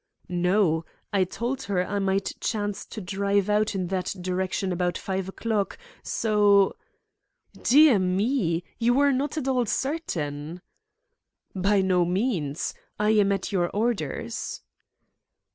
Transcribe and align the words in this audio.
"No. 0.27 0.83
I 1.13 1.23
told 1.25 1.61
her 1.69 1.85
I 1.85 1.99
might 1.99 2.31
chance 2.39 2.87
to 2.87 3.01
drive 3.01 3.51
out 3.51 3.75
in 3.75 3.85
that 3.89 4.15
direction 4.19 4.71
about 4.71 4.97
five 4.97 5.29
o'clock, 5.29 5.77
so" 6.01 6.75
"Dear 7.61 7.99
me! 7.99 8.63
You 8.79 8.95
were 8.95 9.11
not 9.11 9.37
at 9.37 9.47
all 9.47 9.67
certain." 9.67 10.63
"By 11.53 11.83
no 11.83 12.03
means. 12.03 12.73
I 12.97 13.11
am 13.11 13.31
at 13.31 13.51
your 13.51 13.69
orders." 13.69 14.63